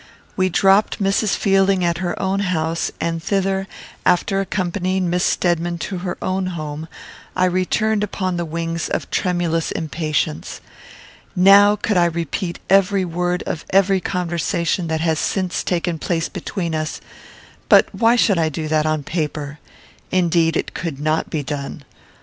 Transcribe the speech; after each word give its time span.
We 0.35 0.49
dropped 0.49 0.97
Mrs. 0.97 1.35
Fielding 1.35 1.85
at 1.85 1.99
her 1.99 2.19
own 2.19 2.39
house, 2.39 2.89
and 2.99 3.21
thither, 3.21 3.67
after 4.03 4.41
accompanying 4.41 5.11
Miss 5.11 5.23
Stedman 5.23 5.77
to 5.77 5.99
her 5.99 6.17
own 6.23 6.47
home, 6.57 6.87
I 7.35 7.45
returned 7.45 8.03
upon 8.03 8.35
the 8.35 8.43
wings 8.43 8.89
of 8.89 9.11
tremulous 9.11 9.69
impatience. 9.69 10.59
Now 11.35 11.75
could 11.75 11.97
I 11.97 12.05
repeat 12.05 12.57
every 12.67 13.05
word 13.05 13.43
of 13.45 13.63
every 13.69 13.99
conversation 14.01 14.87
that 14.87 15.01
has 15.01 15.19
since 15.19 15.63
taken 15.63 15.99
place 15.99 16.29
between 16.29 16.73
us; 16.73 16.99
but 17.69 17.93
why 17.93 18.15
should 18.15 18.39
I 18.39 18.49
do 18.49 18.67
that 18.69 18.87
on 18.87 19.03
paper? 19.03 19.59
Indeed, 20.09 20.57
it 20.57 20.73
could 20.73 20.99
not 20.99 21.29
be 21.29 21.43
done. 21.43 21.83